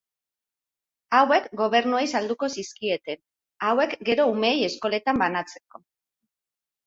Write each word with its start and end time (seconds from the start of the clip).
Hauek 1.17 1.43
gobernuei 1.59 2.05
salduko 2.15 2.47
zizkieten, 2.55 3.21
hauek 3.67 3.93
gero 4.09 4.27
umeei 4.33 4.55
eskoletan 4.69 5.23
banatzeko. 5.25 5.83